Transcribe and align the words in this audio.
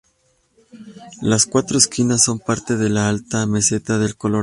Las 1.21 1.45
Cuatro 1.45 1.77
Esquinas 1.77 2.23
son 2.23 2.39
parte 2.39 2.75
de 2.75 2.89
la 2.89 3.07
alta 3.07 3.45
Meseta 3.45 3.99
del 3.99 4.15
Colorado. 4.17 4.39